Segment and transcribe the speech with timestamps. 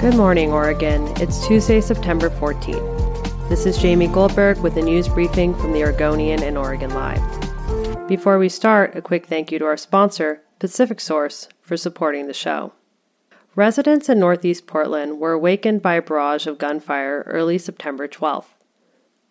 [0.00, 1.08] Good morning, Oregon.
[1.20, 3.50] It's Tuesday, September 14th.
[3.50, 8.08] This is Jamie Goldberg with a news briefing from the Oregonian and Oregon Live.
[8.08, 12.72] Before we start, a quick thank you to our sponsor, PacificSource, for supporting the show.
[13.54, 18.54] Residents in northeast Portland were awakened by a barrage of gunfire early September 12th.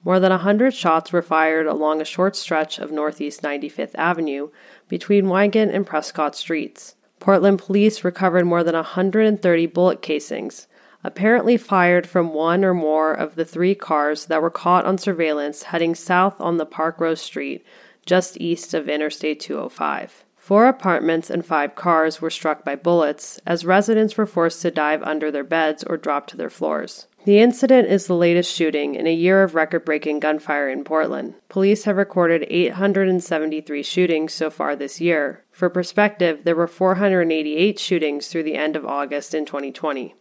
[0.05, 4.49] More than a 100 shots were fired along a short stretch of Northeast 95th Avenue
[4.87, 6.93] between Wygant and Prescott Streets.
[7.19, 10.67] Portland police recovered more than 130 bullet casings,
[11.03, 15.63] apparently fired from one or more of the three cars that were caught on surveillance
[15.63, 17.65] heading south on the Park Rose Street,
[18.05, 20.23] just east of Interstate 205.
[20.37, 25.03] Four apartments and five cars were struck by bullets as residents were forced to dive
[25.03, 27.05] under their beds or drop to their floors.
[27.29, 31.35] The incident is the latest shooting in a year of record breaking gunfire in Portland.
[31.47, 35.43] Police have recorded 873 shootings so far this year.
[35.51, 40.15] For perspective, there were 488 shootings through the end of August in 2020.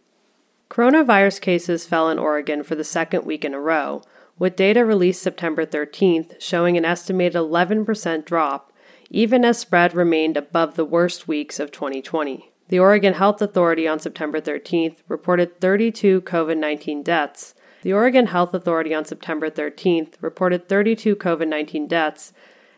[0.69, 4.03] Coronavirus cases fell in Oregon for the second week in a row,
[4.37, 8.71] with data released September 13th showing an estimated 11% drop
[9.09, 12.51] even as spread remained above the worst weeks of 2020.
[12.69, 17.55] The Oregon Health Authority on September 13th reported 32 COVID 19 deaths.
[17.81, 22.31] The Oregon Health Authority on September 13th reported 32 COVID 19 deaths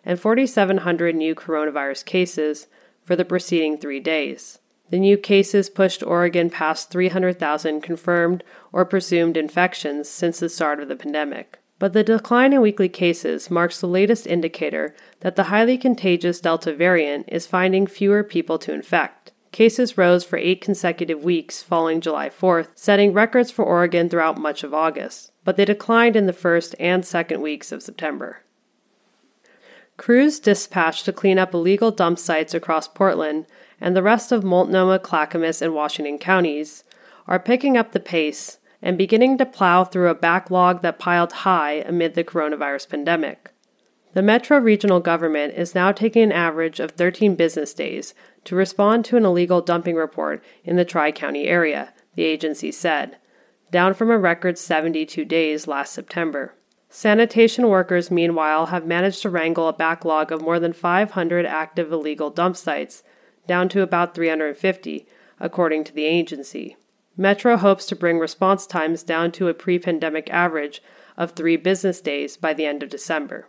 [0.05, 2.67] and 4,700 new coronavirus cases
[3.03, 4.59] for the preceding three days.
[4.91, 10.87] The new cases pushed Oregon past 300,000 confirmed or presumed infections since the start of
[10.87, 11.59] the pandemic.
[11.79, 16.73] But the decline in weekly cases marks the latest indicator that the highly contagious Delta
[16.73, 19.33] variant is finding fewer people to infect.
[19.51, 24.63] Cases rose for eight consecutive weeks following July 4th, setting records for Oregon throughout much
[24.63, 28.43] of August, but they declined in the first and second weeks of September.
[29.97, 33.45] Crews dispatched to clean up illegal dump sites across Portland
[33.81, 36.85] and the rest of Multnomah, Clackamas, and Washington counties
[37.27, 41.83] are picking up the pace and beginning to plow through a backlog that piled high
[41.85, 43.51] amid the coronavirus pandemic.
[44.13, 48.13] The Metro regional government is now taking an average of 13 business days
[48.43, 53.15] to respond to an illegal dumping report in the Tri County area, the agency said,
[53.71, 56.55] down from a record 72 days last September.
[56.89, 62.29] Sanitation workers, meanwhile, have managed to wrangle a backlog of more than 500 active illegal
[62.29, 63.03] dump sites,
[63.47, 65.07] down to about 350,
[65.39, 66.75] according to the agency.
[67.15, 70.83] Metro hopes to bring response times down to a pre pandemic average
[71.15, 73.47] of three business days by the end of December.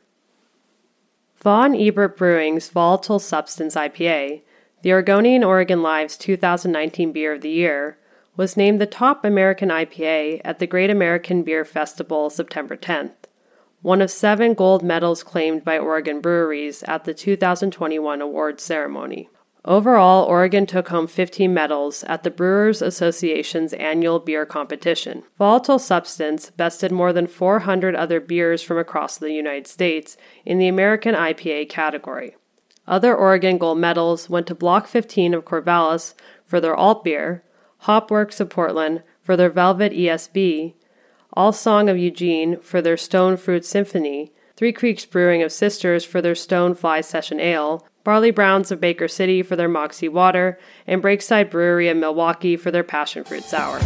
[1.43, 4.43] Von Ebert Brewing's Volatile Substance IPA,
[4.83, 7.99] the Oregonian Oregon Live's 2019 Beer of the Year,
[8.37, 13.27] was named the top American IPA at the Great American Beer Festival September 10th,
[13.81, 19.29] one of seven gold medals claimed by Oregon breweries at the 2021 awards ceremony.
[19.65, 25.23] Overall, Oregon took home 15 medals at the Brewers Association's annual beer competition.
[25.39, 30.67] Volatile Substance bested more than 400 other beers from across the United States in the
[30.67, 32.35] American IPA category.
[32.89, 36.15] Other Oregon gold medals went to Block 15 of Corvallis
[36.45, 37.45] for their alt beer,
[37.85, 40.75] Hopworks of Portland for their Velvet ESB,
[41.37, 46.35] Alesong of Eugene for their Stone Fruit Symphony, Three Creeks Brewing of Sisters for their
[46.35, 51.51] Stone Fly Session Ale, Barley Browns of Baker City for their Moxie Water, and Breakside
[51.51, 53.79] Brewery in Milwaukie for their Passion Fruit Sour.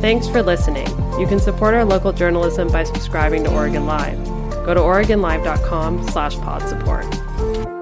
[0.00, 0.88] Thanks for listening.
[1.18, 4.24] You can support our local journalism by subscribing to Oregon Live.
[4.64, 7.79] Go to OregonLive.com slash pod support.